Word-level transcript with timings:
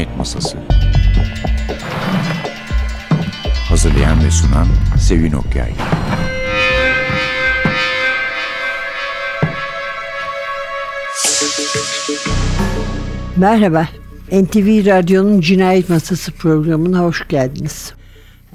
Cinayet 0.00 0.18
Masası 0.18 0.58
Hazırlayan 3.68 4.24
ve 4.24 4.30
sunan 4.30 4.66
Sevin 4.98 5.32
Okyay 5.32 5.72
Merhaba, 13.36 13.88
NTV 14.32 14.86
Radyo'nun 14.86 15.40
Cinayet 15.40 15.88
Masası 15.88 16.32
programına 16.32 16.98
hoş 16.98 17.28
geldiniz. 17.28 17.92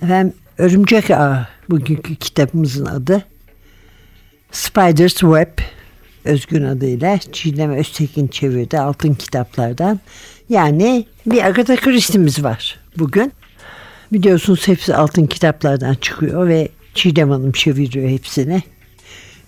Efendim, 0.03 0.33
Örümcek 0.57 1.11
Ağı 1.11 1.47
bugünkü 1.69 2.15
kitabımızın 2.15 2.85
adı. 2.85 3.23
Spider's 4.51 5.13
Web, 5.13 5.59
özgün 6.23 6.63
adıyla 6.63 7.17
Çiğdem 7.31 7.71
Öztekin 7.71 8.27
çevirdi 8.27 8.79
altın 8.79 9.13
kitaplardan. 9.13 9.99
Yani 10.49 11.05
bir 11.25 11.43
Agatha 11.43 11.75
Christie'miz 11.75 12.43
var 12.43 12.79
bugün. 12.97 13.33
Biliyorsunuz 14.13 14.67
hepsi 14.67 14.95
altın 14.95 15.25
kitaplardan 15.25 15.93
çıkıyor 15.93 16.47
ve 16.47 16.69
Çiğdem 16.93 17.29
Hanım 17.29 17.51
çeviriyor 17.51 18.09
hepsini. 18.09 18.63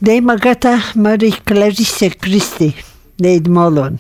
Dame 0.05 0.33
Agatha 0.33 0.79
Marie 0.95 1.31
Clarisse 1.49 2.09
Christie, 2.09 2.73
Lady 3.21 3.49
Malone, 3.49 3.97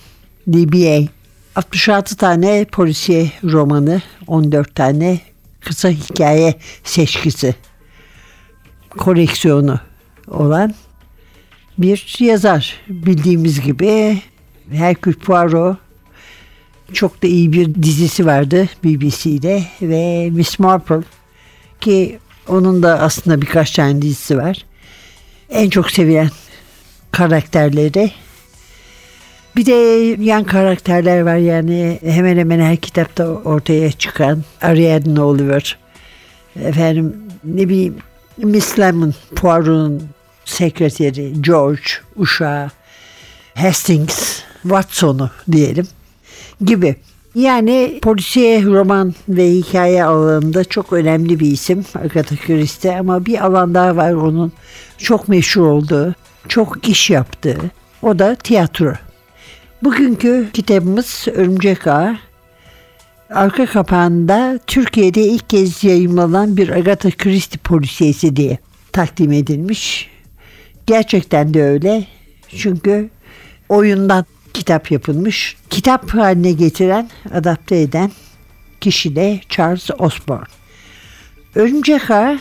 DBA. 0.47 1.07
66 1.55 2.17
tane 2.17 2.65
polisiye 2.65 3.31
romanı, 3.43 4.01
14 4.27 4.75
tane 4.75 5.19
kısa 5.59 5.89
hikaye 5.89 6.55
seçkisi 6.83 7.55
koleksiyonu 8.89 9.79
olan 10.27 10.73
bir 11.77 12.17
yazar. 12.19 12.79
Bildiğimiz 12.89 13.61
gibi 13.61 14.21
Hercule 14.71 15.15
Poirot 15.15 15.77
çok 16.93 17.23
da 17.23 17.27
iyi 17.27 17.53
bir 17.53 17.75
dizisi 17.75 18.25
vardı 18.25 18.67
BBC'de 18.83 19.63
ve 19.81 20.29
Miss 20.29 20.59
Marple 20.59 21.01
ki 21.81 22.19
onun 22.47 22.83
da 22.83 22.99
aslında 22.99 23.41
birkaç 23.41 23.71
tane 23.71 24.01
dizisi 24.01 24.37
var. 24.37 24.65
En 25.49 25.69
çok 25.69 25.91
sevilen 25.91 26.29
karakterleri. 27.11 28.11
Bir 29.55 29.65
de 29.65 29.71
yan 30.23 30.43
karakterler 30.43 31.21
var 31.21 31.35
yani 31.35 31.99
hemen 32.03 32.37
hemen 32.37 32.59
her 32.59 32.77
kitapta 32.77 33.27
ortaya 33.27 33.91
çıkan 33.91 34.43
Ariadne 34.61 35.21
Oliver, 35.21 35.77
efendim 36.61 37.15
ne 37.43 37.69
bileyim 37.69 37.97
Miss 38.37 38.79
Lemon, 38.79 39.13
Poirot'un 39.35 40.09
sekreteri, 40.45 41.41
George, 41.41 41.81
uşağı, 42.15 42.71
Hastings, 43.55 44.39
Watson'u 44.61 45.31
diyelim 45.51 45.87
gibi. 46.61 46.95
Yani 47.35 47.99
polisiye 48.01 48.63
roman 48.63 49.13
ve 49.29 49.51
hikaye 49.51 50.03
alanında 50.03 50.63
çok 50.63 50.93
önemli 50.93 51.39
bir 51.39 51.51
isim 51.51 51.85
Agatha 51.95 52.35
Christie 52.35 52.99
ama 52.99 53.25
bir 53.25 53.45
alan 53.45 53.73
daha 53.73 53.95
var 53.95 54.11
onun 54.11 54.51
çok 54.97 55.27
meşhur 55.27 55.61
olduğu, 55.61 56.13
çok 56.47 56.89
iş 56.89 57.09
yaptığı. 57.09 57.57
O 58.01 58.19
da 58.19 58.35
tiyatro. 58.35 58.93
Bugünkü 59.83 60.49
kitabımız 60.53 61.25
Örümcek 61.35 61.87
Ağı. 61.87 62.17
Arka 63.29 63.65
kapağında 63.65 64.59
Türkiye'de 64.67 65.23
ilk 65.23 65.49
kez 65.49 65.83
yayınlanan 65.83 66.57
bir 66.57 66.69
Agatha 66.69 67.11
Christie 67.11 67.59
polisiyesi 67.59 68.35
diye 68.35 68.57
takdim 68.91 69.31
edilmiş. 69.31 70.09
Gerçekten 70.85 71.53
de 71.53 71.63
öyle. 71.63 72.05
Çünkü 72.47 73.09
oyundan 73.69 74.25
kitap 74.57 74.91
yapılmış. 74.91 75.55
Kitap 75.69 76.09
haline 76.09 76.51
getiren, 76.51 77.09
adapte 77.33 77.81
eden 77.81 78.11
kişi 78.81 79.15
de 79.15 79.39
Charles 79.49 79.89
Osborne. 79.99 80.45
Örümcek 81.55 82.11
Ağı 82.11 82.39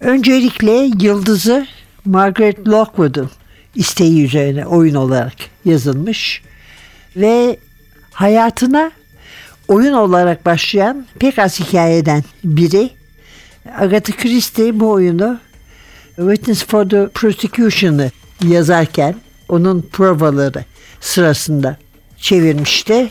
öncelikle 0.00 0.90
yıldızı 1.00 1.66
Margaret 2.04 2.68
Lockwood'un 2.68 3.30
isteği 3.74 4.24
üzerine 4.24 4.66
oyun 4.66 4.94
olarak 4.94 5.34
yazılmış 5.64 6.42
ve 7.16 7.58
hayatına 8.12 8.90
oyun 9.68 9.92
olarak 9.92 10.46
başlayan 10.46 11.06
pek 11.18 11.38
az 11.38 11.60
hikayeden 11.60 12.24
biri. 12.44 12.90
Agatha 13.78 14.12
Christie 14.12 14.80
bu 14.80 14.90
oyunu 14.90 15.38
Witness 16.16 16.64
for 16.64 16.88
the 16.88 17.08
Prosecution'ı 17.08 18.10
yazarken 18.42 19.14
onun 19.48 19.82
provaları 19.92 20.64
sırasında 21.00 21.76
çevirmişti. 22.16 23.10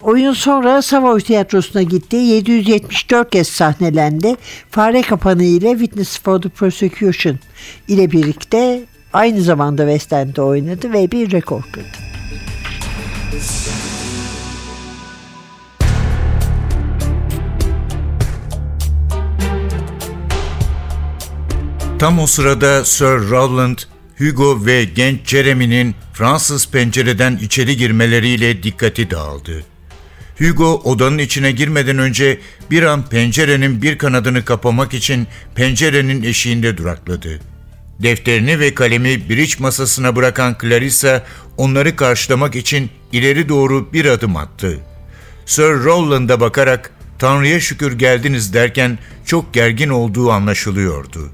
Oyun 0.00 0.32
sonra 0.32 0.82
Savoy 0.82 1.20
Tiyatrosu'na 1.20 1.82
gitti. 1.82 2.16
774 2.16 3.30
kez 3.30 3.48
sahnelendi. 3.48 4.36
Fare 4.70 5.02
Kapanı 5.02 5.44
ile 5.44 5.70
Witness 5.70 6.20
for 6.22 6.42
the 6.42 6.48
Prosecution 6.48 7.38
ile 7.88 8.10
birlikte 8.10 8.84
aynı 9.12 9.42
zamanda 9.42 9.82
West 9.82 10.12
End'de 10.12 10.42
oynadı 10.42 10.92
ve 10.92 11.10
bir 11.10 11.30
rekor 11.30 11.62
kırdı. 11.62 11.88
Tam 21.98 22.18
o 22.18 22.26
sırada 22.26 22.84
Sir 22.84 23.30
Rowland, 23.30 23.78
Hugo 24.18 24.66
ve 24.66 24.84
genç 24.84 25.28
Jeremy'nin 25.28 25.94
Fransız 26.12 26.70
pencereden 26.70 27.36
içeri 27.36 27.76
girmeleriyle 27.76 28.62
dikkati 28.62 29.10
dağıldı. 29.10 29.64
Hugo 30.38 30.80
odanın 30.84 31.18
içine 31.18 31.52
girmeden 31.52 31.98
önce 31.98 32.40
bir 32.70 32.82
an 32.82 33.08
pencerenin 33.08 33.82
bir 33.82 33.98
kanadını 33.98 34.44
kapamak 34.44 34.94
için 34.94 35.26
pencerenin 35.54 36.22
eşiğinde 36.22 36.76
durakladı. 36.76 37.40
Defterini 38.02 38.60
ve 38.60 38.74
kalemi 38.74 39.28
bridge 39.28 39.54
masasına 39.58 40.16
bırakan 40.16 40.56
Clarissa 40.62 41.26
onları 41.56 41.96
karşılamak 41.96 42.56
için 42.56 42.90
ileri 43.12 43.48
doğru 43.48 43.92
bir 43.92 44.04
adım 44.04 44.36
attı. 44.36 44.78
Sir 45.46 45.62
Rowland'a 45.62 46.40
bakarak 46.40 46.90
Tanrı'ya 47.18 47.60
şükür 47.60 47.98
geldiniz 47.98 48.54
derken 48.54 48.98
çok 49.26 49.54
gergin 49.54 49.88
olduğu 49.88 50.30
anlaşılıyordu. 50.30 51.30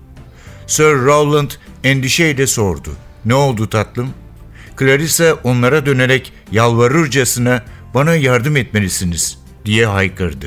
Sir 0.66 0.94
Rowland 0.94 1.50
endişeyle 1.84 2.46
sordu. 2.46 2.90
Ne 3.24 3.34
oldu 3.34 3.68
tatlım? 3.68 4.10
Clarissa 4.78 5.34
onlara 5.44 5.86
dönerek 5.86 6.32
yalvarırcasına 6.52 7.64
bana 7.94 8.14
yardım 8.14 8.56
etmelisiniz 8.56 9.38
diye 9.64 9.86
haykırdı. 9.86 10.46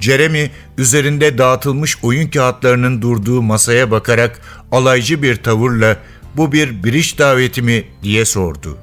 Jeremy 0.00 0.50
üzerinde 0.78 1.38
dağıtılmış 1.38 1.98
oyun 2.02 2.28
kağıtlarının 2.28 3.02
durduğu 3.02 3.42
masaya 3.42 3.90
bakarak 3.90 4.40
alaycı 4.72 5.22
bir 5.22 5.36
tavırla 5.36 5.96
bu 6.36 6.52
bir 6.52 6.84
biriş 6.84 7.18
daveti 7.18 7.62
mi 7.62 7.84
diye 8.02 8.24
sordu. 8.24 8.78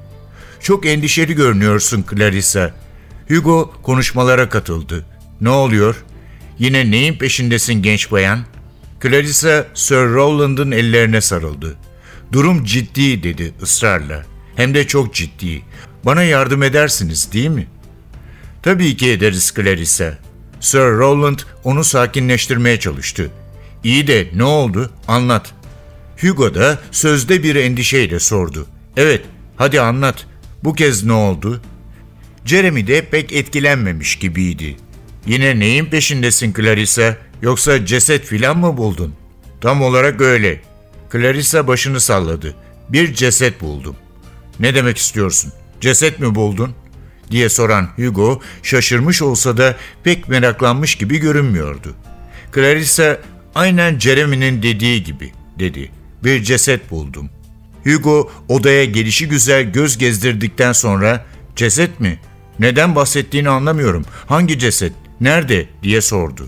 Çok 0.60 0.86
endişeli 0.86 1.34
görünüyorsun 1.34 2.04
Clarissa. 2.10 2.74
Hugo 3.28 3.72
konuşmalara 3.82 4.48
katıldı. 4.48 5.06
Ne 5.40 5.48
oluyor? 5.48 6.04
Yine 6.58 6.90
neyin 6.90 7.18
peşindesin 7.18 7.82
genç 7.82 8.12
bayan? 8.12 8.40
Clarissa 9.02 9.66
Sir 9.74 9.96
Rowland'ın 9.96 10.70
ellerine 10.70 11.20
sarıldı. 11.20 11.76
Durum 12.32 12.64
ciddi 12.64 13.22
dedi 13.22 13.52
ısrarla. 13.62 14.26
Hem 14.56 14.74
de 14.74 14.86
çok 14.86 15.14
ciddi. 15.14 15.62
Bana 16.04 16.22
yardım 16.22 16.62
edersiniz 16.62 17.32
değil 17.32 17.48
mi? 17.48 17.66
Tabii 18.62 18.96
ki 18.96 19.10
ederiz 19.10 19.52
Clarissa. 19.56 20.18
Sir 20.60 20.78
Rowland 20.78 21.38
onu 21.64 21.84
sakinleştirmeye 21.84 22.80
çalıştı. 22.80 23.30
İyi 23.84 24.06
de 24.06 24.28
ne 24.34 24.44
oldu? 24.44 24.90
Anlat. 25.08 25.54
Hugo 26.20 26.54
da 26.54 26.78
sözde 26.90 27.42
bir 27.42 27.56
endişeyle 27.56 28.20
sordu. 28.20 28.66
Evet, 28.96 29.22
hadi 29.56 29.80
anlat. 29.80 30.26
Bu 30.64 30.74
kez 30.74 31.04
ne 31.04 31.12
oldu? 31.12 31.60
Jeremy 32.44 32.86
de 32.86 33.04
pek 33.04 33.32
etkilenmemiş 33.32 34.18
gibiydi. 34.18 34.76
Yine 35.26 35.58
neyin 35.58 35.84
peşindesin 35.84 36.54
Clarissa? 36.54 37.16
Yoksa 37.42 37.86
ceset 37.86 38.24
filan 38.24 38.58
mı 38.58 38.76
buldun? 38.76 39.14
Tam 39.60 39.82
olarak 39.82 40.20
öyle. 40.20 40.60
Clarissa 41.12 41.66
başını 41.66 42.00
salladı. 42.00 42.54
Bir 42.88 43.14
ceset 43.14 43.60
buldum. 43.60 43.96
Ne 44.60 44.74
demek 44.74 44.98
istiyorsun? 44.98 45.52
Ceset 45.80 46.20
mi 46.20 46.34
buldun? 46.34 46.74
diye 47.30 47.48
soran 47.48 47.88
Hugo 47.96 48.40
şaşırmış 48.62 49.22
olsa 49.22 49.56
da 49.56 49.76
pek 50.04 50.28
meraklanmış 50.28 50.94
gibi 50.94 51.18
görünmüyordu. 51.18 51.94
Clarissa 52.54 53.20
aynen 53.54 53.98
Jeremy'nin 53.98 54.62
dediği 54.62 55.02
gibi 55.02 55.32
dedi. 55.58 55.90
Bir 56.24 56.42
ceset 56.42 56.90
buldum. 56.90 57.30
Hugo 57.84 58.30
odaya 58.48 58.84
gelişi 58.84 59.28
güzel 59.28 59.62
göz 59.62 59.98
gezdirdikten 59.98 60.72
sonra 60.72 61.24
ceset 61.56 62.00
mi? 62.00 62.18
Neden 62.58 62.94
bahsettiğini 62.94 63.48
anlamıyorum. 63.48 64.04
Hangi 64.26 64.58
ceset? 64.58 64.92
Nerede? 65.20 65.68
diye 65.82 66.00
sordu. 66.00 66.46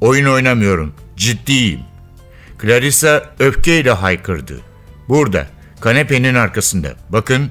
Oyun 0.00 0.26
oynamıyorum. 0.26 0.94
Ciddiyim. 1.16 1.80
Clarissa 2.62 3.34
öfkeyle 3.38 3.90
haykırdı. 3.90 4.60
Burada, 5.08 5.46
kanepenin 5.80 6.34
arkasında. 6.34 6.94
Bakın. 7.08 7.50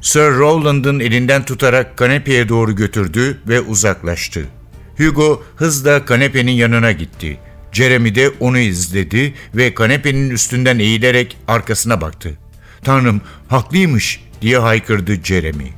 Sir 0.00 0.20
Rowland'ın 0.20 1.00
elinden 1.00 1.44
tutarak 1.44 1.96
kanepeye 1.96 2.48
doğru 2.48 2.76
götürdü 2.76 3.40
ve 3.48 3.60
uzaklaştı. 3.60 4.46
Hugo 4.98 5.42
hızla 5.56 6.04
kanepenin 6.04 6.52
yanına 6.52 6.92
gitti. 6.92 7.38
Jeremy 7.72 8.14
de 8.14 8.30
onu 8.40 8.58
izledi 8.58 9.34
ve 9.54 9.74
kanepenin 9.74 10.30
üstünden 10.30 10.78
eğilerek 10.78 11.36
arkasına 11.48 12.00
baktı. 12.00 12.38
''Tanrım, 12.84 13.20
haklıymış.'' 13.48 14.20
diye 14.42 14.58
haykırdı 14.58 15.24
Jeremy. 15.24 15.72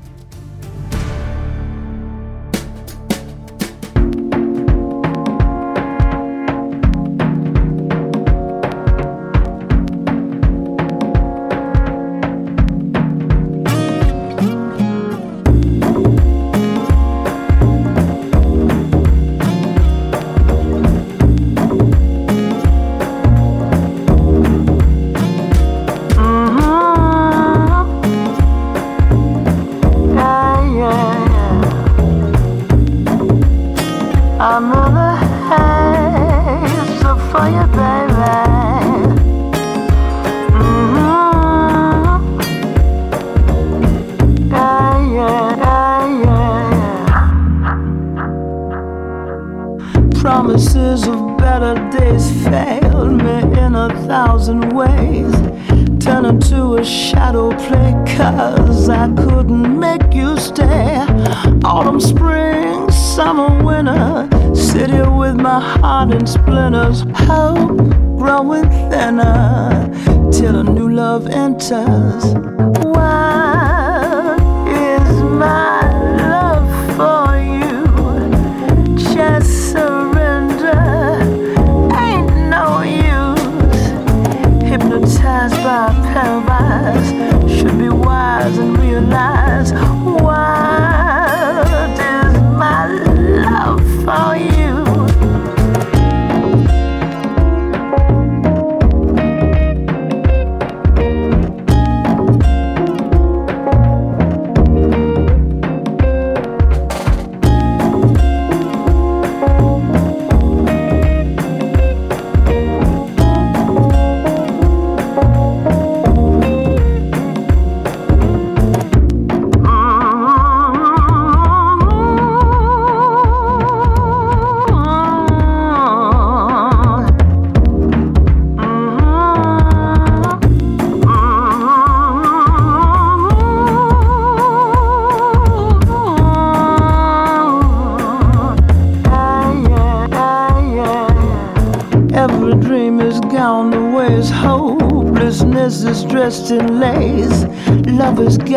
with 65.19 65.35
my 65.35 65.61
heart 65.61 66.13
in 66.13 66.25
splinters. 66.27 67.03
Hope 67.27 67.77
growing 68.17 68.63
thinner 68.89 70.31
till 70.31 70.61
a 70.61 70.63
new 70.63 70.89
love 70.89 71.27
enters. 71.27 72.88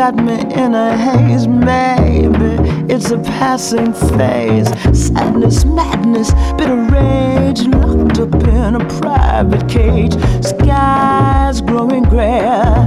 got 0.02 0.16
me 0.16 0.34
in 0.56 0.74
a 0.74 0.98
haze. 0.98 1.48
Maybe 1.48 2.52
it's 2.92 3.12
a 3.12 3.20
passing 3.20 3.94
phase. 3.94 4.68
Sadness, 5.00 5.64
madness, 5.64 6.32
bitter 6.58 6.76
rage. 6.76 7.62
Locked 7.68 8.18
up 8.18 8.34
in 8.48 8.82
a 8.82 8.86
private 9.00 9.70
cage. 9.70 10.14
Skies 10.44 11.62
growing 11.62 12.02
gray. 12.02 12.81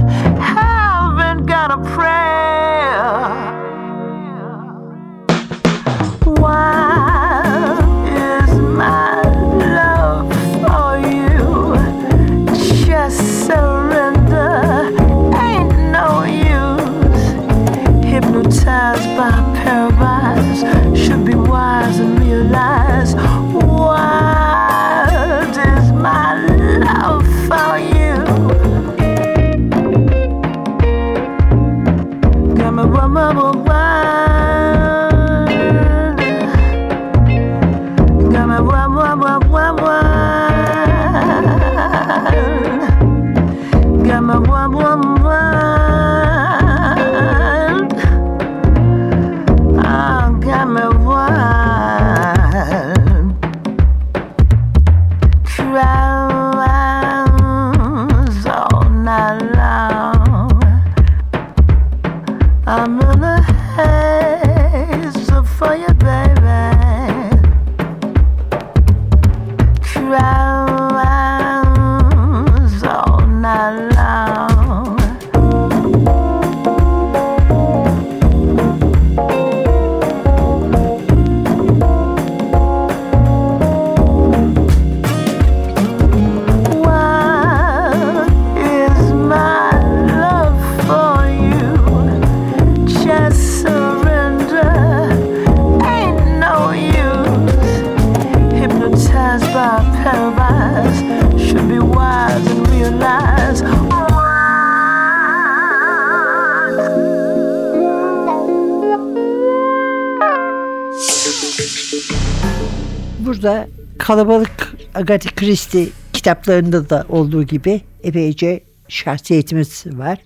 burada 113.45 113.67
kalabalık 113.97 114.75
Agatha 114.95 115.29
Christie 115.35 115.87
kitaplarında 116.13 116.89
da 116.89 117.05
olduğu 117.09 117.43
gibi 117.43 117.81
epeyce 118.03 118.59
şahsiyetimiz 118.87 119.85
var. 119.85 120.17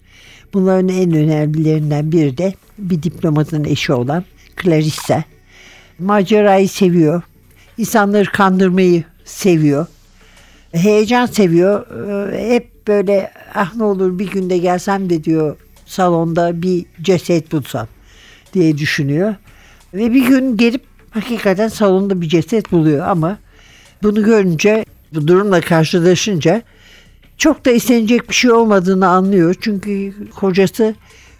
Bunların 0.53 0.87
en 0.87 1.13
önemlilerinden 1.13 2.11
biri 2.11 2.37
de 2.37 2.53
bir 2.77 3.03
diplomatın 3.03 3.63
eşi 3.63 3.93
olan 3.93 4.23
Clarissa. 4.61 5.23
Macerayı 5.99 6.69
seviyor. 6.69 7.21
İnsanları 7.77 8.31
kandırmayı 8.31 9.03
seviyor. 9.25 9.85
Heyecan 10.71 11.25
seviyor. 11.25 11.85
Ee, 12.31 12.53
hep 12.53 12.87
böyle 12.87 13.31
ah 13.55 13.75
ne 13.75 13.83
olur 13.83 14.19
bir 14.19 14.31
günde 14.31 14.57
gelsem 14.57 15.09
de 15.09 15.23
diyor 15.23 15.55
salonda 15.85 16.61
bir 16.61 16.85
ceset 17.01 17.51
bulsam 17.51 17.87
diye 18.53 18.77
düşünüyor. 18.77 19.35
Ve 19.93 20.13
bir 20.13 20.25
gün 20.27 20.57
gelip 20.57 20.88
hakikaten 21.11 21.67
salonda 21.67 22.21
bir 22.21 22.29
ceset 22.29 22.71
buluyor 22.71 23.07
ama 23.07 23.37
bunu 24.03 24.23
görünce 24.23 24.85
bu 25.13 25.27
durumla 25.27 25.61
karşılaşınca 25.61 26.61
çok 27.37 27.65
da 27.65 27.71
istenecek 27.71 28.29
bir 28.29 28.35
şey 28.35 28.51
olmadığını 28.51 29.07
anlıyor. 29.07 29.55
Çünkü 29.61 30.13
kocası 30.35 30.95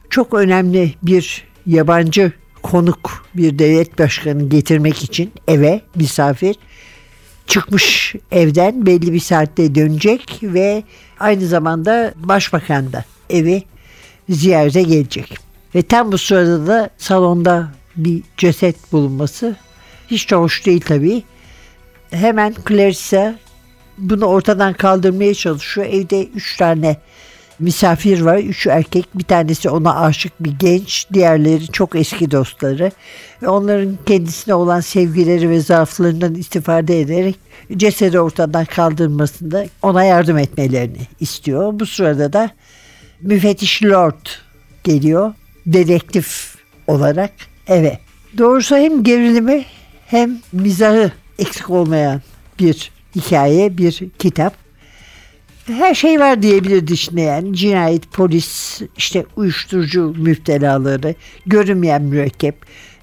çok 0.10 0.34
önemli 0.34 0.94
bir 1.04 1.44
yabancı 1.66 2.32
konuk 2.64 3.26
bir 3.36 3.60
devlet 3.60 4.00
başkanı 4.00 4.50
getirmek 4.50 5.04
için 5.04 5.32
eve 5.48 5.82
misafir 5.96 6.56
çıkmış 7.48 8.16
evden 8.32 8.86
belli 8.86 9.14
bir 9.14 9.20
saatte 9.20 9.76
dönecek 9.76 10.40
ve 10.44 10.84
aynı 11.20 11.48
zamanda 11.48 12.14
başbakan 12.16 12.94
da 12.94 13.06
evi 13.30 13.64
ziyarete 14.30 14.82
gelecek. 14.82 15.38
Ve 15.76 15.82
tam 15.82 16.12
bu 16.12 16.18
sırada 16.18 16.68
da 16.68 16.90
salonda 16.98 17.68
bir 18.04 18.24
ceset 18.38 18.92
bulunması 18.92 19.56
hiç 20.12 20.32
de 20.32 20.36
hoş 20.36 20.66
değil 20.66 20.82
tabii. 20.82 21.24
Hemen 22.12 22.56
Clarissa 22.68 23.36
bunu 23.98 24.26
ortadan 24.26 24.74
kaldırmaya 24.74 25.34
çalışıyor. 25.34 25.88
Evde 25.88 26.26
üç 26.26 26.58
tane 26.58 26.98
misafir 27.60 28.22
var. 28.22 28.38
Üç 28.38 28.68
erkek. 28.68 29.06
Bir 29.16 29.24
tanesi 29.24 29.70
ona 29.70 30.02
aşık 30.02 30.44
bir 30.44 30.52
genç. 30.52 31.08
Diğerleri 31.14 31.68
çok 31.68 31.96
eski 31.96 32.32
dostları. 32.32 32.92
Ve 33.42 33.48
onların 33.48 33.98
kendisine 34.06 34.54
olan 34.54 34.80
sevgileri 34.80 35.50
ve 35.50 35.60
zaaflarından 35.60 36.36
istifade 36.36 37.02
ederek 37.02 37.36
cesedi 37.78 38.20
ortadan 38.20 38.66
kaldırmasında 38.66 39.66
ona 39.82 40.04
yardım 40.04 40.38
etmelerini 40.38 41.08
istiyor. 41.20 41.80
Bu 41.80 41.86
sırada 41.86 42.34
da 42.34 42.50
müfettiş 43.22 43.84
Lord 43.84 44.26
geliyor. 44.84 45.34
Dedektif 45.66 46.56
olarak 46.88 47.32
eve. 47.70 48.00
Doğrusu 48.38 48.76
hem 48.76 49.04
gerilimi 49.04 49.66
hem 50.06 50.38
mizahı 50.52 51.12
eksik 51.40 51.70
olmayan 51.70 52.22
bir 52.60 52.92
hikaye, 53.16 53.78
bir 53.78 54.04
kitap. 54.20 54.54
Her 55.68 55.96
şey 55.96 56.20
var 56.20 56.42
diyebilirdi 56.42 56.94
içinde. 56.94 57.44
Cinayet, 57.52 58.12
polis, 58.12 58.82
işte 58.98 59.26
uyuşturucu 59.36 60.14
müptelaları, 60.18 61.16
görünmeyen 61.46 62.02
mürekkep, 62.02 62.56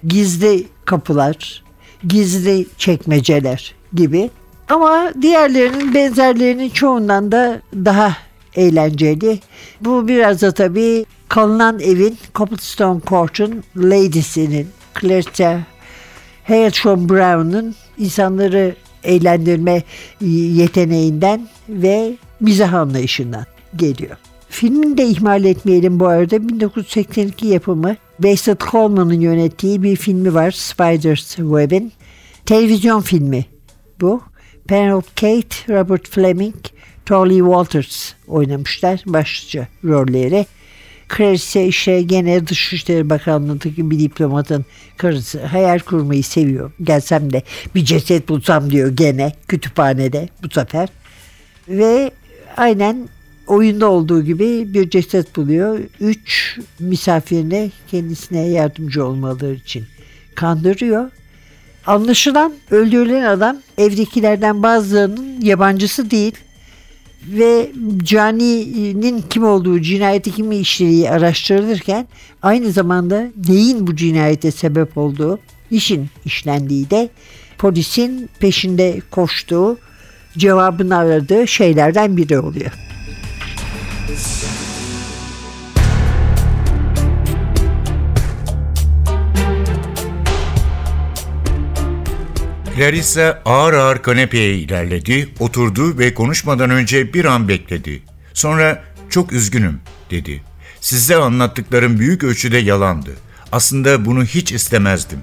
gizli 0.06 0.66
kapılar, 0.84 1.64
gizli 2.06 2.66
çekmeceler 2.78 3.74
gibi. 3.94 4.30
Ama 4.68 5.12
diğerlerinin 5.22 5.94
benzerlerinin 5.94 6.70
çoğundan 6.70 7.32
da 7.32 7.62
daha 7.74 8.16
eğlenceli. 8.56 9.38
Bu 9.80 10.08
biraz 10.08 10.42
da 10.42 10.52
tabii 10.52 11.04
kalınan 11.28 11.80
evin 11.80 12.18
Copplestone 12.34 13.00
Court'un 13.06 13.64
Lady'sinin 13.76 14.68
Clarissa 15.00 15.60
Hailsham 16.44 17.08
Brown'un 17.08 17.74
insanları 17.98 18.74
eğlendirme 19.04 19.82
yeteneğinden 20.20 21.48
ve 21.68 22.12
mizah 22.40 22.72
anlayışından 22.74 23.44
geliyor. 23.76 24.16
Filmini 24.48 24.98
de 24.98 25.06
ihmal 25.06 25.44
etmeyelim 25.44 26.00
bu 26.00 26.06
arada. 26.06 26.48
1982 26.48 27.46
yapımı 27.46 27.96
Bassett 28.18 28.60
Coleman'ın 28.60 29.20
yönettiği 29.20 29.82
bir 29.82 29.96
filmi 29.96 30.34
var. 30.34 30.50
Spider's 30.50 31.36
Web'in. 31.36 31.92
Televizyon 32.46 33.00
filmi 33.00 33.46
bu. 34.00 34.22
Penelope 34.68 35.08
Kate, 35.14 35.74
Robert 35.74 36.08
Fleming, 36.08 36.54
Tolly 37.06 37.38
Walters 37.38 38.12
oynamışlar 38.28 39.02
başlıca 39.06 39.68
rolleri. 39.84 40.46
Clarissa 41.16 41.60
işte 41.60 42.02
gene 42.02 42.46
Dışişleri 42.46 43.10
Bakanlığı'ndaki 43.10 43.90
bir 43.90 43.98
diplomatın 43.98 44.64
karısı 44.96 45.46
hayal 45.46 45.78
kurmayı 45.78 46.24
seviyor. 46.24 46.72
Gelsem 46.82 47.32
de 47.32 47.42
bir 47.74 47.84
ceset 47.84 48.28
bulsam 48.28 48.70
diyor 48.70 48.96
gene 48.96 49.32
kütüphanede 49.48 50.28
bu 50.42 50.50
sefer. 50.50 50.88
Ve 51.68 52.10
aynen 52.56 53.08
oyunda 53.46 53.90
olduğu 53.90 54.22
gibi 54.24 54.74
bir 54.74 54.90
ceset 54.90 55.36
buluyor. 55.36 55.78
Üç 56.00 56.58
misafirine 56.78 57.70
kendisine 57.90 58.48
yardımcı 58.48 59.06
olmaları 59.06 59.54
için 59.54 59.84
kandırıyor. 60.34 61.10
Anlaşılan 61.86 62.54
öldürülen 62.70 63.22
adam 63.22 63.56
evdekilerden 63.78 64.62
bazılarının 64.62 65.40
yabancısı 65.40 66.10
değil 66.10 66.34
ve 67.22 67.70
Cani'nin 68.02 69.24
kim 69.30 69.44
olduğu, 69.44 69.80
cinayeti 69.80 70.32
kim 70.32 70.52
işlediği 70.52 71.10
araştırılırken 71.10 72.06
aynı 72.42 72.72
zamanda 72.72 73.26
neyin 73.48 73.86
bu 73.86 73.96
cinayete 73.96 74.50
sebep 74.50 74.98
olduğu, 74.98 75.38
işin 75.70 76.08
işlendiği 76.24 76.90
de 76.90 77.08
polisin 77.58 78.28
peşinde 78.40 79.00
koştuğu, 79.10 79.78
cevabını 80.38 80.96
aradığı 80.96 81.48
şeylerden 81.48 82.16
biri 82.16 82.38
oluyor. 82.38 82.72
Clarissa 92.76 93.42
ağır 93.44 93.74
ağır 93.74 94.02
kanepeye 94.02 94.54
ilerledi, 94.54 95.28
oturdu 95.38 95.98
ve 95.98 96.14
konuşmadan 96.14 96.70
önce 96.70 97.14
bir 97.14 97.24
an 97.24 97.48
bekledi. 97.48 98.02
Sonra 98.34 98.84
çok 99.10 99.32
üzgünüm 99.32 99.80
dedi. 100.10 100.42
Size 100.80 101.16
anlattıklarım 101.16 101.98
büyük 101.98 102.24
ölçüde 102.24 102.58
yalandı. 102.58 103.10
Aslında 103.52 104.04
bunu 104.04 104.24
hiç 104.24 104.52
istemezdim. 104.52 105.18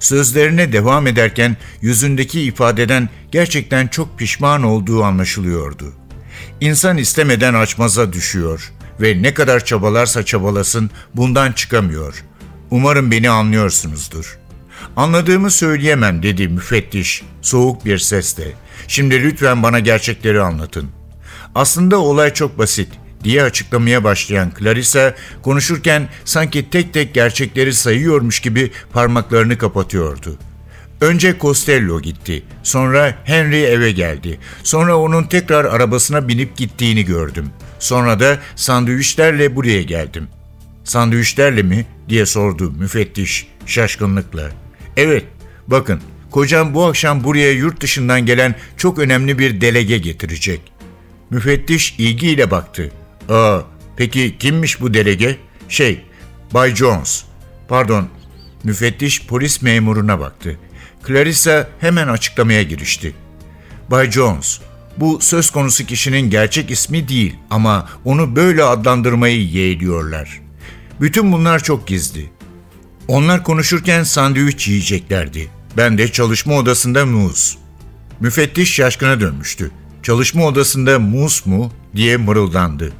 Sözlerine 0.00 0.72
devam 0.72 1.06
ederken 1.06 1.56
yüzündeki 1.80 2.40
ifadeden 2.40 3.08
gerçekten 3.32 3.86
çok 3.86 4.18
pişman 4.18 4.62
olduğu 4.62 5.04
anlaşılıyordu. 5.04 5.92
İnsan 6.60 6.96
istemeden 6.96 7.54
açmaza 7.54 8.12
düşüyor 8.12 8.72
ve 9.00 9.22
ne 9.22 9.34
kadar 9.34 9.64
çabalarsa 9.64 10.24
çabalasın 10.24 10.90
bundan 11.14 11.52
çıkamıyor. 11.52 12.24
Umarım 12.70 13.10
beni 13.10 13.30
anlıyorsunuzdur.'' 13.30 14.39
Anladığımı 15.00 15.50
söyleyemem 15.50 16.22
dedi 16.22 16.48
müfettiş 16.48 17.22
soğuk 17.42 17.84
bir 17.84 17.98
sesle. 17.98 18.52
Şimdi 18.88 19.22
lütfen 19.22 19.62
bana 19.62 19.78
gerçekleri 19.78 20.40
anlatın. 20.40 20.88
Aslında 21.54 21.98
olay 21.98 22.34
çok 22.34 22.58
basit 22.58 22.88
diye 23.24 23.42
açıklamaya 23.42 24.04
başlayan 24.04 24.52
Clarissa 24.58 25.14
konuşurken 25.42 26.08
sanki 26.24 26.70
tek 26.70 26.94
tek 26.94 27.14
gerçekleri 27.14 27.74
sayıyormuş 27.74 28.40
gibi 28.40 28.70
parmaklarını 28.92 29.58
kapatıyordu. 29.58 30.38
Önce 31.00 31.36
Costello 31.40 32.00
gitti. 32.00 32.42
Sonra 32.62 33.14
Henry 33.24 33.64
eve 33.64 33.92
geldi. 33.92 34.38
Sonra 34.62 34.96
onun 34.96 35.24
tekrar 35.24 35.64
arabasına 35.64 36.28
binip 36.28 36.56
gittiğini 36.56 37.04
gördüm. 37.04 37.50
Sonra 37.78 38.20
da 38.20 38.38
sandviçlerle 38.56 39.56
buraya 39.56 39.82
geldim. 39.82 40.28
Sandviçlerle 40.84 41.62
mi 41.62 41.86
diye 42.08 42.26
sordu 42.26 42.70
müfettiş 42.70 43.46
şaşkınlıkla. 43.66 44.59
Evet, 44.96 45.24
bakın 45.66 46.00
kocam 46.30 46.74
bu 46.74 46.86
akşam 46.86 47.24
buraya 47.24 47.52
yurt 47.52 47.80
dışından 47.80 48.26
gelen 48.26 48.54
çok 48.76 48.98
önemli 48.98 49.38
bir 49.38 49.60
delege 49.60 49.98
getirecek. 49.98 50.60
Müfettiş 51.30 51.94
ilgiyle 51.98 52.50
baktı. 52.50 52.92
Aa, 53.28 53.60
peki 53.96 54.36
kimmiş 54.38 54.80
bu 54.80 54.94
delege? 54.94 55.36
Şey, 55.68 56.00
Bay 56.54 56.74
Jones. 56.74 57.24
Pardon, 57.68 58.08
müfettiş 58.64 59.26
polis 59.26 59.62
memuruna 59.62 60.20
baktı. 60.20 60.58
Clarissa 61.06 61.68
hemen 61.80 62.08
açıklamaya 62.08 62.62
girişti. 62.62 63.14
Bay 63.90 64.10
Jones, 64.10 64.60
bu 64.96 65.18
söz 65.20 65.50
konusu 65.50 65.86
kişinin 65.86 66.30
gerçek 66.30 66.70
ismi 66.70 67.08
değil 67.08 67.36
ama 67.50 67.88
onu 68.04 68.36
böyle 68.36 68.64
adlandırmayı 68.64 69.48
yeğliyorlar. 69.48 70.40
Bütün 71.00 71.32
bunlar 71.32 71.62
çok 71.62 71.86
gizli. 71.86 72.30
Onlar 73.10 73.42
konuşurken 73.42 74.02
sandviç 74.02 74.68
yiyeceklerdi. 74.68 75.50
Ben 75.76 75.98
de 75.98 76.12
çalışma 76.12 76.54
odasında 76.54 77.06
muz. 77.06 77.58
Müfettiş 78.20 78.74
şaşkına 78.74 79.20
dönmüştü. 79.20 79.70
Çalışma 80.02 80.46
odasında 80.46 80.98
muz 80.98 81.42
mu 81.46 81.72
diye 81.96 82.16
mırıldandı. 82.16 82.92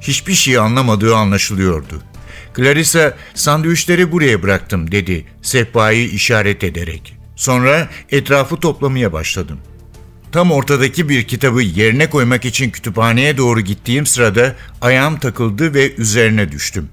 Hiçbir 0.00 0.32
şey 0.34 0.58
anlamadığı 0.58 1.16
anlaşılıyordu. 1.16 2.02
Clarissa 2.56 3.16
sandviçleri 3.34 4.12
buraya 4.12 4.42
bıraktım 4.42 4.92
dedi 4.92 5.26
sehpayı 5.42 6.08
işaret 6.08 6.64
ederek. 6.64 7.16
Sonra 7.36 7.88
etrafı 8.10 8.56
toplamaya 8.56 9.12
başladım. 9.12 9.58
Tam 10.32 10.52
ortadaki 10.52 11.08
bir 11.08 11.24
kitabı 11.24 11.62
yerine 11.62 12.10
koymak 12.10 12.44
için 12.44 12.70
kütüphaneye 12.70 13.36
doğru 13.36 13.60
gittiğim 13.60 14.06
sırada 14.06 14.56
ayağım 14.80 15.18
takıldı 15.18 15.74
ve 15.74 15.94
üzerine 15.94 16.52
düştüm. 16.52 16.88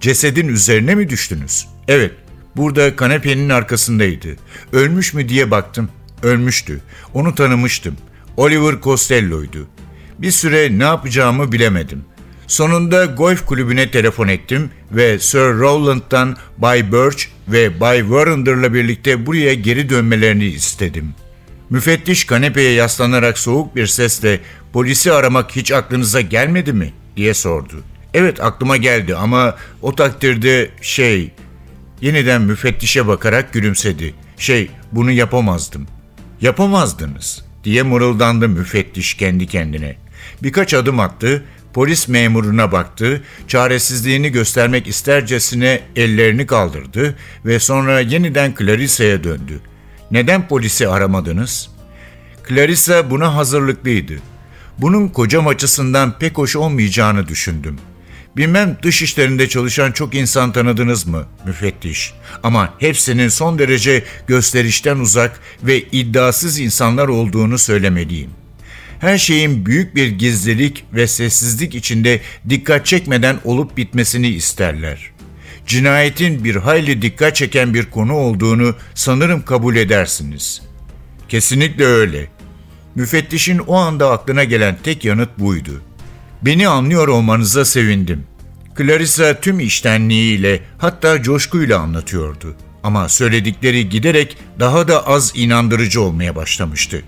Cesedin 0.00 0.48
üzerine 0.48 0.94
mi 0.94 1.08
düştünüz? 1.08 1.71
Evet, 1.88 2.12
burada 2.56 2.96
kanepenin 2.96 3.48
arkasındaydı. 3.48 4.28
Ölmüş 4.72 5.14
mü 5.14 5.28
diye 5.28 5.50
baktım. 5.50 5.88
Ölmüştü. 6.22 6.80
Onu 7.14 7.34
tanımıştım. 7.34 7.96
Oliver 8.36 8.80
Costello'ydu. 8.82 9.68
Bir 10.18 10.30
süre 10.30 10.78
ne 10.78 10.84
yapacağımı 10.84 11.52
bilemedim. 11.52 12.04
Sonunda 12.46 13.04
golf 13.04 13.46
kulübüne 13.46 13.90
telefon 13.90 14.28
ettim 14.28 14.70
ve 14.92 15.18
Sir 15.18 15.38
Rowland'dan 15.38 16.36
Bay 16.58 16.92
Birch 16.92 17.24
ve 17.48 17.80
Bay 17.80 18.00
Warrender'la 18.00 18.74
birlikte 18.74 19.26
buraya 19.26 19.54
geri 19.54 19.88
dönmelerini 19.88 20.44
istedim. 20.44 21.14
Müfettiş 21.70 22.24
kanepeye 22.24 22.72
yaslanarak 22.72 23.38
soğuk 23.38 23.76
bir 23.76 23.86
sesle 23.86 24.40
polisi 24.72 25.12
aramak 25.12 25.56
hiç 25.56 25.72
aklınıza 25.72 26.20
gelmedi 26.20 26.72
mi 26.72 26.92
diye 27.16 27.34
sordu. 27.34 27.74
Evet 28.14 28.40
aklıma 28.40 28.76
geldi 28.76 29.16
ama 29.16 29.56
o 29.82 29.94
takdirde 29.94 30.70
şey 30.80 31.30
yeniden 32.02 32.42
müfettişe 32.42 33.06
bakarak 33.06 33.52
gülümsedi. 33.52 34.14
Şey 34.36 34.70
bunu 34.92 35.10
yapamazdım. 35.10 35.86
Yapamazdınız 36.40 37.44
diye 37.64 37.82
mırıldandı 37.82 38.48
müfettiş 38.48 39.14
kendi 39.14 39.46
kendine. 39.46 39.96
Birkaç 40.42 40.74
adım 40.74 41.00
attı, 41.00 41.44
polis 41.74 42.08
memuruna 42.08 42.72
baktı, 42.72 43.22
çaresizliğini 43.48 44.32
göstermek 44.32 44.86
istercesine 44.86 45.80
ellerini 45.96 46.46
kaldırdı 46.46 47.14
ve 47.44 47.58
sonra 47.58 48.00
yeniden 48.00 48.54
Clarissa'ya 48.58 49.24
döndü. 49.24 49.60
Neden 50.10 50.48
polisi 50.48 50.88
aramadınız? 50.88 51.70
Clarissa 52.48 53.10
buna 53.10 53.34
hazırlıklıydı. 53.34 54.14
Bunun 54.78 55.08
kocam 55.08 55.46
açısından 55.46 56.18
pek 56.18 56.38
hoş 56.38 56.56
olmayacağını 56.56 57.28
düşündüm. 57.28 57.78
Bilmem 58.36 58.76
dış 58.82 59.02
işlerinde 59.02 59.48
çalışan 59.48 59.92
çok 59.92 60.14
insan 60.14 60.52
tanıdınız 60.52 61.06
mı 61.06 61.26
müfettiş? 61.46 62.14
Ama 62.42 62.74
hepsinin 62.78 63.28
son 63.28 63.58
derece 63.58 64.04
gösterişten 64.26 64.96
uzak 64.96 65.40
ve 65.62 65.82
iddiasız 65.82 66.58
insanlar 66.58 67.08
olduğunu 67.08 67.58
söylemeliyim. 67.58 68.30
Her 69.00 69.18
şeyin 69.18 69.66
büyük 69.66 69.94
bir 69.96 70.08
gizlilik 70.08 70.84
ve 70.94 71.06
sessizlik 71.06 71.74
içinde 71.74 72.20
dikkat 72.48 72.86
çekmeden 72.86 73.36
olup 73.44 73.76
bitmesini 73.76 74.28
isterler. 74.28 75.10
Cinayetin 75.66 76.44
bir 76.44 76.56
hayli 76.56 77.02
dikkat 77.02 77.36
çeken 77.36 77.74
bir 77.74 77.84
konu 77.84 78.14
olduğunu 78.14 78.74
sanırım 78.94 79.42
kabul 79.42 79.76
edersiniz. 79.76 80.62
Kesinlikle 81.28 81.84
öyle. 81.84 82.28
Müfettişin 82.94 83.58
o 83.58 83.74
anda 83.74 84.10
aklına 84.10 84.44
gelen 84.44 84.78
tek 84.82 85.04
yanıt 85.04 85.38
buydu. 85.38 85.82
Beni 86.44 86.68
anlıyor 86.68 87.08
olmanıza 87.08 87.64
sevindim. 87.64 88.24
Clarissa 88.78 89.40
tüm 89.40 89.60
iştenliğiyle 89.60 90.60
hatta 90.78 91.22
coşkuyla 91.22 91.78
anlatıyordu. 91.78 92.54
Ama 92.82 93.08
söyledikleri 93.08 93.88
giderek 93.88 94.36
daha 94.60 94.88
da 94.88 95.06
az 95.06 95.32
inandırıcı 95.34 96.02
olmaya 96.02 96.36
başlamıştı. 96.36 97.02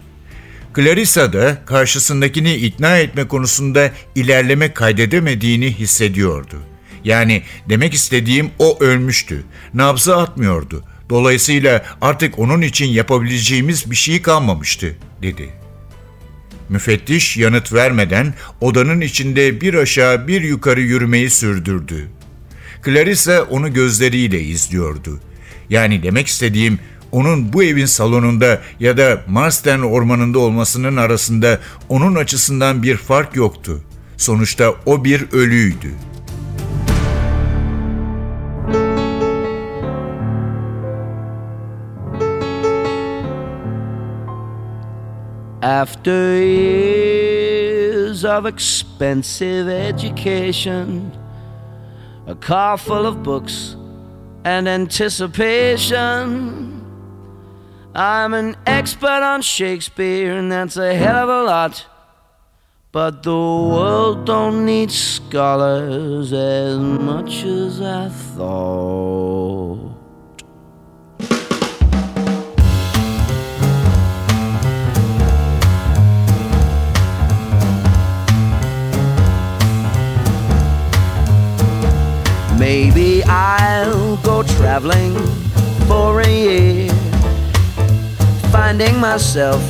Clarissa 0.76 1.32
da 1.32 1.64
karşısındakini 1.66 2.54
ikna 2.54 2.98
etme 2.98 3.28
konusunda 3.28 3.90
ilerleme 4.14 4.72
kaydedemediğini 4.72 5.72
hissediyordu. 5.72 6.56
Yani 7.04 7.42
demek 7.68 7.94
istediğim 7.94 8.50
o 8.58 8.78
ölmüştü. 8.80 9.44
Nabzı 9.74 10.16
atmıyordu. 10.16 10.84
Dolayısıyla 11.10 11.84
artık 12.00 12.38
onun 12.38 12.62
için 12.62 12.86
yapabileceğimiz 12.86 13.90
bir 13.90 13.96
şey 13.96 14.22
kalmamıştı, 14.22 14.96
dedi. 15.22 15.63
Müfettiş 16.68 17.36
yanıt 17.36 17.72
vermeden 17.72 18.34
odanın 18.60 19.00
içinde 19.00 19.60
bir 19.60 19.74
aşağı 19.74 20.28
bir 20.28 20.42
yukarı 20.42 20.80
yürümeyi 20.80 21.30
sürdürdü. 21.30 22.08
Clarissa 22.84 23.42
onu 23.42 23.72
gözleriyle 23.72 24.40
izliyordu. 24.40 25.20
Yani 25.70 26.02
demek 26.02 26.26
istediğim 26.26 26.78
onun 27.12 27.52
bu 27.52 27.64
evin 27.64 27.86
salonunda 27.86 28.62
ya 28.80 28.96
da 28.96 29.22
Marsden 29.26 29.80
ormanında 29.80 30.38
olmasının 30.38 30.96
arasında 30.96 31.60
onun 31.88 32.14
açısından 32.14 32.82
bir 32.82 32.96
fark 32.96 33.36
yoktu. 33.36 33.80
Sonuçta 34.16 34.74
o 34.86 35.04
bir 35.04 35.32
ölüydü. 35.32 35.90
After 45.64 46.36
years 46.44 48.22
of 48.22 48.44
expensive 48.44 49.66
education, 49.66 51.10
a 52.26 52.34
car 52.34 52.76
full 52.76 53.06
of 53.06 53.22
books 53.22 53.74
and 54.44 54.68
anticipation, 54.68 56.84
I'm 57.94 58.34
an 58.34 58.56
expert 58.66 59.22
on 59.22 59.40
Shakespeare, 59.40 60.36
and 60.36 60.52
that's 60.52 60.76
a 60.76 60.94
hell 60.94 61.16
of 61.16 61.30
a 61.30 61.44
lot. 61.44 61.86
But 62.92 63.22
the 63.22 63.30
world 63.30 64.26
don't 64.26 64.66
need 64.66 64.90
scholars 64.90 66.30
as 66.34 66.78
much 66.78 67.42
as 67.42 67.80
I 67.80 68.10
thought. 68.10 69.33
Maybe 82.64 83.22
I'll 83.24 84.16
go 84.22 84.42
traveling 84.42 85.14
for 85.86 86.22
a 86.22 86.26
year, 86.26 86.88
finding 88.50 88.98
myself 88.98 89.62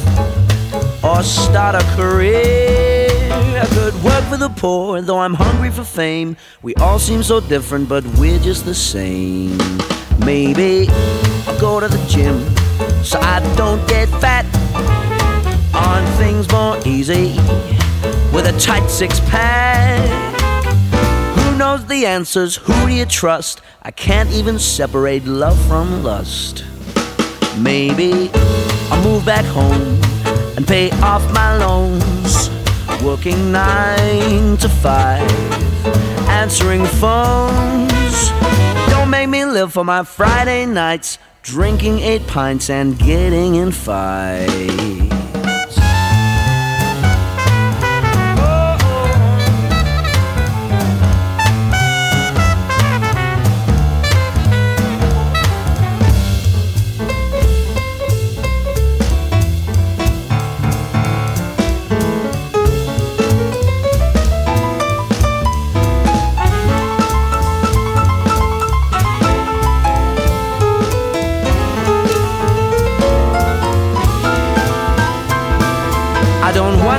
or 1.02 1.20
start 1.24 1.74
a 1.74 1.82
career. 1.96 3.08
I 3.32 3.66
could 3.70 3.94
work 4.04 4.22
for 4.26 4.36
the 4.36 4.48
poor, 4.48 5.02
though 5.02 5.18
I'm 5.18 5.34
hungry 5.34 5.72
for 5.72 5.82
fame. 5.82 6.36
We 6.62 6.76
all 6.76 7.00
seem 7.00 7.24
so 7.24 7.40
different, 7.40 7.88
but 7.88 8.04
we're 8.16 8.38
just 8.38 8.64
the 8.64 8.76
same. 8.76 9.58
Maybe 10.24 10.86
I'll 11.48 11.58
go 11.58 11.80
to 11.80 11.88
the 11.88 12.02
gym 12.06 12.46
so 13.02 13.18
I 13.18 13.40
don't 13.56 13.84
get 13.88 14.08
fat 14.20 14.46
on 15.74 16.06
things 16.16 16.48
more 16.52 16.78
easy 16.86 17.34
with 18.32 18.46
a 18.46 18.54
tight 18.60 18.86
six 18.88 19.18
pack. 19.18 20.23
Who 21.54 21.60
knows 21.60 21.86
the 21.86 22.04
answers? 22.04 22.56
Who 22.56 22.72
do 22.88 22.92
you 22.92 23.06
trust? 23.06 23.60
I 23.80 23.92
can't 23.92 24.28
even 24.32 24.58
separate 24.58 25.24
love 25.24 25.56
from 25.68 26.02
lust. 26.02 26.64
Maybe 27.56 28.28
I'll 28.90 29.04
move 29.04 29.24
back 29.24 29.44
home 29.44 30.02
and 30.56 30.66
pay 30.66 30.90
off 31.00 31.22
my 31.32 31.56
loans. 31.58 32.50
Working 33.04 33.52
nine 33.52 34.56
to 34.56 34.68
five, 34.68 35.30
answering 36.28 36.86
phones. 36.86 38.30
Don't 38.90 39.10
make 39.10 39.28
me 39.28 39.44
live 39.44 39.72
for 39.72 39.84
my 39.84 40.02
Friday 40.02 40.66
nights, 40.66 41.18
drinking 41.44 42.00
eight 42.00 42.26
pints 42.26 42.68
and 42.68 42.98
getting 42.98 43.54
in 43.54 43.70
fights. 43.70 45.13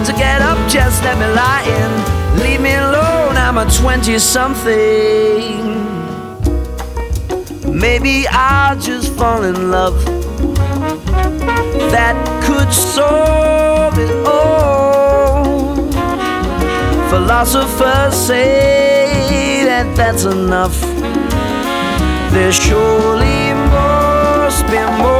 To 0.05 0.13
get 0.13 0.39
up, 0.41 0.57
just 0.69 1.03
let 1.03 1.17
me 1.17 1.25
lie 1.33 1.63
in. 1.65 2.39
Leave 2.39 2.61
me 2.61 2.75
alone, 2.75 3.35
I'm 3.37 3.57
a 3.57 3.65
20 3.65 4.19
something. 4.19 5.65
Maybe 7.73 8.27
I'll 8.29 8.79
just 8.79 9.11
fall 9.13 9.43
in 9.43 9.71
love. 9.71 9.97
That 11.91 12.15
could 12.45 12.71
solve 12.71 13.97
it 13.97 14.27
all. 14.27 15.75
Philosophers 17.09 18.15
say 18.15 19.63
that 19.65 19.95
that's 19.95 20.25
enough. 20.25 20.79
There 22.31 22.51
surely 22.51 23.53
must 23.71 24.67
be 24.67 24.77
more. 25.01 25.14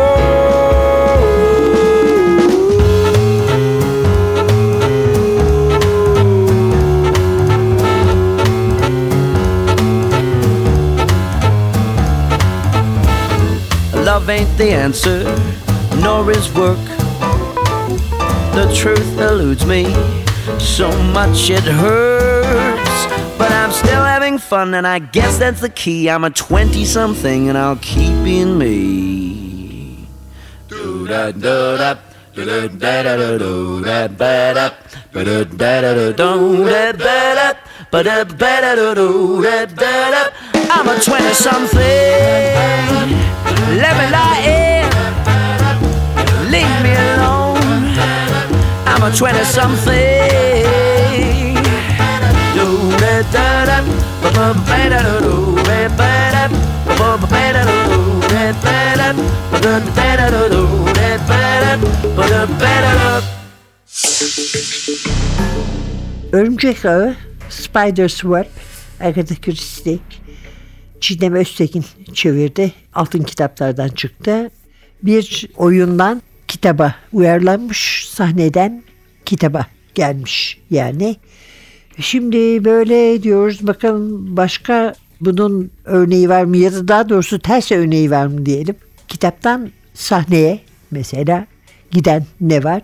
Love 14.06 14.30
ain't 14.30 14.56
the 14.60 14.70
answer, 14.70 15.24
nor 16.00 16.30
is 16.30 16.54
work. 16.54 16.78
The 18.54 18.72
truth 18.72 19.18
eludes 19.18 19.66
me 19.66 19.86
so 20.60 20.92
much 21.06 21.50
it 21.50 21.64
hurts. 21.64 23.06
But 23.36 23.52
I'm 23.52 23.72
still 23.72 24.04
having 24.04 24.38
fun, 24.38 24.76
and 24.76 24.86
I 24.86 25.00
guess 25.00 25.40
that's 25.40 25.62
the 25.62 25.70
key. 25.70 26.08
I'm 26.08 26.24
a 26.24 26.30
20 26.30 26.86
something, 26.86 27.50
and 27.50 27.58
I'll 27.58 27.78
keep 27.78 28.14
being 28.24 28.60
me. 28.60 30.08
Do 30.68 31.08
da 31.08 31.32
da 31.32 31.78
da. 31.78 32.00
da 32.36 32.68
da 32.68 32.68
da 32.68 33.16
da 33.18 33.38
do 33.38 33.82
da 33.82 34.08
ba 34.08 34.54
da 34.54 34.70
ba 35.14 35.24
da 35.24 35.44
da 35.46 35.82
da 35.82 35.94
da 35.94 36.12
do 36.12 36.66
da 36.66 36.92
da 36.92 37.54
da 37.92 38.24
da 38.24 38.76
da 38.76 38.94
do 38.94 39.42
da 39.42 39.66
da 39.66 40.12
da. 40.12 40.24
I'm 40.78 40.90
a 40.90 41.00
20 41.00 41.34
something. 41.34 41.80
Let 43.80 43.94
me 44.00 44.06
lie 44.12 44.42
in. 44.44 44.84
Leave 46.52 46.78
me 46.84 46.92
alone. 47.16 47.96
I'm 48.86 49.02
a 49.02 49.10
20 49.16 49.44
something. 49.46 49.96
Do 52.56 52.68
da 53.00 53.24
da 53.32 53.48
da 53.66 53.78
do 53.82 54.06
do 55.20 55.56
do 68.12 68.46
Agatha 69.00 69.36
Christie, 69.36 70.02
Çiğdem 71.00 71.34
Öztekin 71.34 71.86
çevirdi. 72.14 72.72
Altın 72.94 73.24
kitaplardan 73.24 73.88
çıktı. 73.88 74.52
Bir 75.04 75.50
oyundan 75.58 76.22
kitaba 76.48 76.96
uyarlanmış, 77.14 78.10
sahneden 78.10 78.84
kitaba 79.26 79.68
gelmiş 79.96 80.62
yani. 80.70 81.16
Şimdi 82.00 82.66
böyle 82.66 83.24
diyoruz 83.24 83.68
bakalım 83.68 84.38
başka 84.38 84.96
bunun 85.22 85.72
örneği 85.86 86.30
var 86.30 86.44
mı 86.44 86.58
ya 86.58 86.74
da 86.74 86.88
daha 86.88 87.10
doğrusu 87.10 87.40
ters 87.40 87.72
örneği 87.72 88.12
var 88.12 88.26
mı 88.26 88.46
diyelim. 88.46 88.76
Kitaptan 89.08 89.72
sahneye 89.94 90.60
mesela 90.92 91.48
giden 91.92 92.26
ne 92.42 92.64
var? 92.64 92.82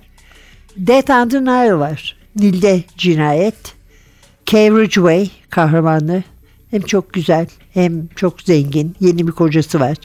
Death 0.77 1.29
the 1.29 1.41
Nile 1.41 1.75
var. 1.75 2.17
Nil'de 2.35 2.83
cinayet. 2.97 3.75
Kay 4.51 4.69
Ridgway 4.69 5.29
kahramanı 5.49 6.23
hem 6.71 6.81
çok 6.81 7.13
güzel 7.13 7.47
hem 7.73 8.07
çok 8.07 8.41
zengin. 8.41 8.95
Yeni 8.99 9.27
bir 9.27 9.31
kocası 9.31 9.79
var. 9.79 9.97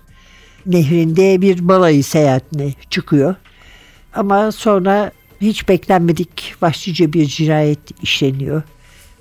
Nehrinde 0.67 1.41
bir 1.41 1.69
balayı 1.69 2.05
seyahatine 2.05 2.73
çıkıyor. 2.91 3.35
Ama 4.15 4.53
sonra 4.53 5.13
hiç 5.41 5.69
beklenmedik 5.69 6.55
başlıca 6.63 7.13
bir 7.13 7.27
cinayet 7.27 8.03
işleniyor. 8.03 8.63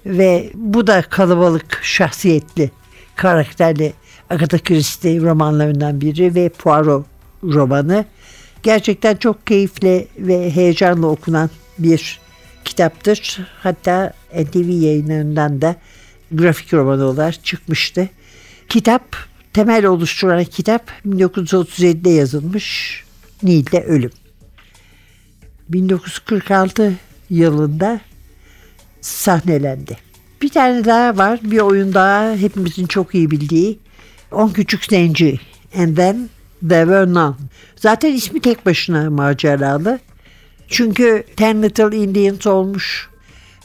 Ve 0.05 0.49
bu 0.55 0.87
da 0.87 1.01
kalabalık 1.01 1.79
şahsiyetli 1.83 2.71
karakterli 3.15 3.93
Agatha 4.29 4.57
Christie 4.57 5.21
romanlarından 5.21 6.01
biri 6.01 6.35
ve 6.35 6.49
Poirot 6.49 7.05
romanı. 7.43 8.05
Gerçekten 8.63 9.15
çok 9.15 9.47
keyifli 9.47 10.07
ve 10.17 10.51
heyecanla 10.51 11.07
okunan 11.07 11.49
bir 11.79 12.19
kitaptır. 12.65 13.39
Hatta 13.59 14.13
NTV 14.33 14.69
yayınlarından 14.69 15.61
da 15.61 15.75
grafik 16.37 16.73
roman 16.73 17.01
olarak 17.01 17.45
çıkmıştı. 17.45 18.09
Kitap, 18.69 19.15
temel 19.53 19.85
oluşturan 19.85 20.43
kitap 20.43 20.91
1937'de 21.07 22.09
yazılmış. 22.09 23.03
Nil'de 23.43 23.83
Ölüm. 23.83 24.11
1946 25.69 26.93
yılında 27.29 28.01
sahnelendi. 29.01 29.97
Bir 30.41 30.49
tane 30.49 30.85
daha 30.85 31.17
var. 31.17 31.39
Bir 31.43 31.59
oyun 31.59 31.93
daha 31.93 32.35
hepimizin 32.35 32.87
çok 32.87 33.15
iyi 33.15 33.31
bildiği. 33.31 33.79
On 34.31 34.49
Küçük 34.49 34.85
Zenci. 34.85 35.39
And 35.77 35.95
Then 35.95 36.29
There 36.69 36.83
Were 36.83 37.13
None. 37.13 37.35
Zaten 37.75 38.13
ismi 38.13 38.41
tek 38.41 38.65
başına 38.65 39.09
maceralı. 39.09 39.99
Çünkü 40.67 41.23
Ten 41.35 41.63
Little 41.63 41.97
Indians 41.97 42.47
olmuş. 42.47 43.09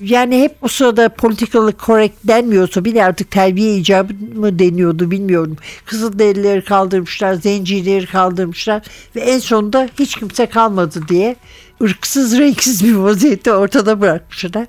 Yani 0.00 0.42
hep 0.42 0.56
o 0.62 0.68
sırada 0.68 1.08
political 1.08 1.72
correct 1.86 2.14
denmiyorsa 2.24 2.84
bile 2.84 3.04
artık 3.04 3.30
terbiye 3.30 3.76
icabı 3.76 4.12
mı 4.34 4.58
deniyordu 4.58 5.10
bilmiyorum. 5.10 5.56
Kızılderilileri 5.86 6.64
kaldırmışlar, 6.64 7.34
zencileri 7.34 8.06
kaldırmışlar 8.06 8.82
ve 9.16 9.20
en 9.20 9.38
sonunda 9.38 9.88
hiç 9.98 10.16
kimse 10.16 10.46
kalmadı 10.46 11.00
diye 11.08 11.36
ırksız 11.82 12.38
renksiz 12.38 12.84
bir 12.84 12.94
vaziyette 12.94 13.52
ortada 13.52 14.00
bırakmışlar. 14.00 14.66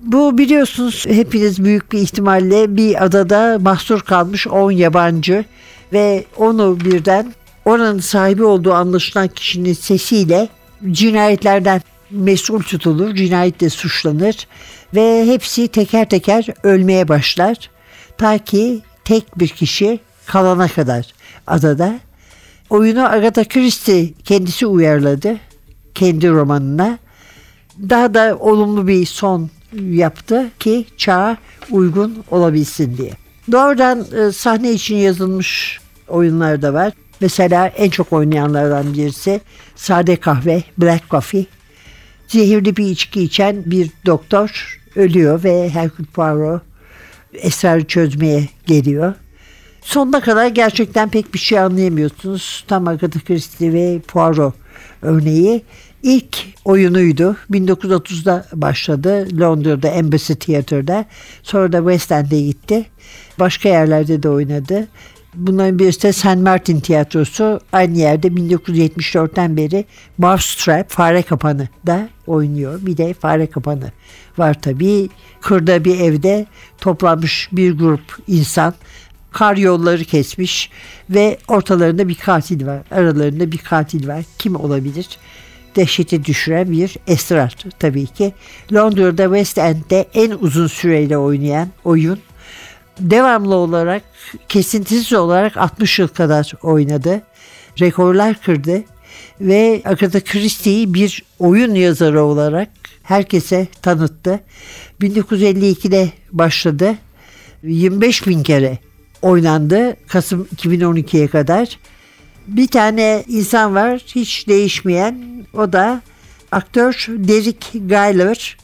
Bu 0.00 0.38
biliyorsunuz 0.38 1.04
hepiniz 1.08 1.64
büyük 1.64 1.92
bir 1.92 1.98
ihtimalle 1.98 2.76
bir 2.76 3.04
adada 3.04 3.58
mahsur 3.60 4.00
kalmış 4.00 4.46
10 4.46 4.70
yabancı 4.70 5.44
ve 5.92 6.24
onu 6.36 6.80
birden 6.80 7.34
oranın 7.64 8.00
sahibi 8.00 8.44
olduğu 8.44 8.72
anlaşılan 8.72 9.28
kişinin 9.28 9.72
sesiyle 9.72 10.48
cinayetlerden 10.90 11.80
mesul 12.10 12.62
tutulur, 12.62 13.14
cinayetle 13.14 13.70
suçlanır 13.70 14.46
ve 14.94 15.26
hepsi 15.26 15.68
teker 15.68 16.08
teker 16.08 16.46
ölmeye 16.62 17.08
başlar. 17.08 17.70
Ta 18.18 18.38
ki 18.38 18.82
tek 19.04 19.38
bir 19.38 19.48
kişi 19.48 20.00
kalana 20.26 20.68
kadar 20.68 21.06
adada. 21.46 21.98
Oyunu 22.70 23.12
Agatha 23.12 23.44
Christie 23.44 24.12
kendisi 24.24 24.66
uyarladı 24.66 25.36
kendi 25.94 26.30
romanına. 26.30 26.98
Daha 27.90 28.14
da 28.14 28.36
olumlu 28.40 28.86
bir 28.86 29.06
son 29.06 29.50
yaptı 29.72 30.50
ki 30.58 30.86
çağa 30.96 31.36
uygun 31.70 32.24
olabilsin 32.30 32.96
diye. 32.96 33.12
Doğrudan 33.52 34.06
e, 34.16 34.32
sahne 34.32 34.72
için 34.72 34.96
yazılmış 34.96 35.80
oyunlar 36.08 36.62
da 36.62 36.74
var. 36.74 36.92
Mesela 37.20 37.66
en 37.66 37.90
çok 37.90 38.12
oynayanlardan 38.12 38.94
birisi 38.94 39.40
Sade 39.76 40.16
Kahve, 40.16 40.62
Black 40.78 41.10
Coffee. 41.10 41.46
Zehirli 42.28 42.76
bir 42.76 42.86
içki 42.86 43.22
içen 43.22 43.62
bir 43.66 43.90
doktor 44.06 44.80
ölüyor 44.96 45.44
ve 45.44 45.70
Hercule 45.70 46.06
Poirot 46.14 46.62
esrarı 47.32 47.84
çözmeye 47.84 48.48
geliyor. 48.66 49.14
Sonuna 49.80 50.20
kadar 50.20 50.46
gerçekten 50.46 51.08
pek 51.08 51.34
bir 51.34 51.38
şey 51.38 51.58
anlayamıyorsunuz. 51.58 52.64
Tam 52.68 52.88
Agatha 52.88 53.20
Christie 53.20 53.72
ve 53.72 54.00
Poirot 54.08 54.54
örneği. 55.02 55.62
İlk 56.02 56.38
oyunuydu. 56.64 57.36
1930'da 57.50 58.46
başladı. 58.52 59.28
Londra'da 59.40 59.88
Embassy 59.88 60.32
Theatre'da. 60.32 61.04
Sonra 61.42 61.72
da 61.72 61.78
West 61.78 62.12
End'e 62.12 62.40
gitti. 62.40 62.86
Başka 63.38 63.68
yerlerde 63.68 64.22
de 64.22 64.28
oynadı. 64.28 64.88
Bunların 65.34 65.78
birisi 65.78 66.02
de 66.02 66.12
St. 66.12 66.36
Martin 66.36 66.80
Tiyatrosu. 66.80 67.60
Aynı 67.72 67.98
yerde 67.98 68.28
1974'ten 68.28 69.56
beri 69.56 69.84
Mousetrap, 70.18 70.90
Fare 70.90 71.22
Kapanı 71.22 71.68
da 71.86 72.08
oynuyor. 72.26 72.78
Bir 72.82 72.96
de 72.96 73.14
Fare 73.14 73.46
Kapanı 73.46 73.92
var 74.38 74.60
tabii. 74.62 75.08
Kırda 75.40 75.84
bir 75.84 76.00
evde 76.00 76.46
toplanmış 76.78 77.48
bir 77.52 77.78
grup 77.78 78.18
insan 78.26 78.74
kar 79.32 79.56
yolları 79.56 80.04
kesmiş 80.04 80.70
ve 81.10 81.38
ortalarında 81.48 82.08
bir 82.08 82.14
katil 82.14 82.66
var. 82.66 82.82
Aralarında 82.90 83.52
bir 83.52 83.58
katil 83.58 84.08
var. 84.08 84.24
Kim 84.38 84.56
olabilir? 84.56 85.08
Dehşete 85.76 86.24
düşüren 86.24 86.70
bir 86.70 86.96
esrar 87.06 87.56
tabii 87.78 88.06
ki. 88.06 88.32
Londra'da 88.72 89.24
West 89.24 89.58
End'de 89.58 90.08
en 90.14 90.30
uzun 90.30 90.66
süreyle 90.66 91.18
oynayan 91.18 91.68
oyun 91.84 92.18
devamlı 93.00 93.54
olarak 93.54 94.02
kesintisiz 94.48 95.12
olarak 95.12 95.56
60 95.56 95.98
yıl 95.98 96.08
kadar 96.08 96.52
oynadı. 96.62 97.22
Rekorlar 97.80 98.42
kırdı 98.42 98.82
ve 99.40 99.82
Agatha 99.84 100.20
Christie'yi 100.20 100.94
bir 100.94 101.22
oyun 101.38 101.74
yazarı 101.74 102.22
olarak 102.22 102.68
herkese 103.02 103.66
tanıttı. 103.82 104.40
1952'de 105.00 106.08
başladı. 106.32 106.94
25 107.62 108.26
bin 108.26 108.42
kere 108.42 108.78
oynandı 109.22 109.96
Kasım 110.08 110.48
2012'ye 110.56 111.28
kadar. 111.28 111.78
Bir 112.46 112.66
tane 112.68 113.24
insan 113.28 113.74
var 113.74 114.02
hiç 114.06 114.48
değişmeyen 114.48 115.46
o 115.54 115.72
da 115.72 116.02
aktör 116.52 117.06
Derek 117.08 117.70
Guyler 117.72 118.56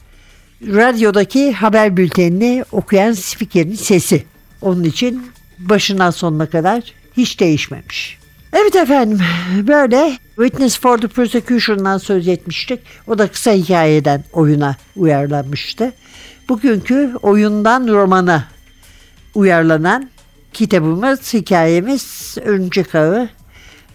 radyodaki 0.61 1.53
haber 1.53 1.97
bültenini 1.97 2.65
okuyan 2.71 3.11
spikerin 3.11 3.75
sesi. 3.75 4.23
Onun 4.61 4.83
için 4.83 5.23
başından 5.59 6.11
sonuna 6.11 6.45
kadar 6.45 6.83
hiç 7.17 7.39
değişmemiş. 7.39 8.17
Evet 8.53 8.75
efendim 8.75 9.19
böyle 9.67 10.17
Witness 10.35 10.79
for 10.79 10.97
the 10.97 11.07
Prosecution'dan 11.07 11.97
söz 11.97 12.27
etmiştik. 12.27 12.79
O 13.07 13.17
da 13.17 13.27
kısa 13.27 13.51
hikayeden 13.51 14.23
oyuna 14.33 14.75
uyarlanmıştı. 14.95 15.93
Bugünkü 16.49 17.13
oyundan 17.21 17.87
romana 17.87 18.47
uyarlanan 19.35 20.09
kitabımız, 20.53 21.33
hikayemiz 21.33 22.35
Örümcek 22.41 22.95
Ağı 22.95 23.29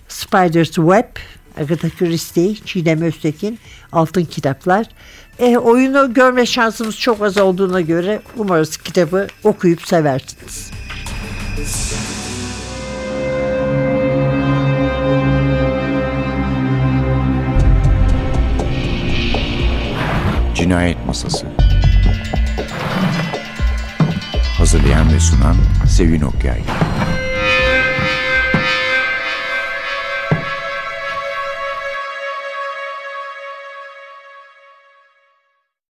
Spider's 0.09 0.71
Web, 0.71 1.17
Agatha 1.61 1.89
Christie, 1.99 2.55
Çiğdem 2.65 3.03
Öztekin, 3.03 3.59
Altın 3.93 4.25
Kitaplar. 4.25 4.87
E, 5.41 5.59
oyunu 5.59 6.15
görme 6.15 6.47
şansımız 6.47 6.99
çok 6.99 7.23
az 7.23 7.39
olduğuna 7.39 7.81
göre 7.81 8.23
umarız 8.37 8.77
kitabı 8.77 9.27
okuyup 9.45 9.87
seversiniz. 9.87 10.71
Cinayet 20.55 21.07
Masası 21.07 21.47
Hazırlayan 24.59 25.13
ve 25.15 25.21
sunan 25.21 25.57
Sevin 25.89 26.21
Okyay 26.21 26.61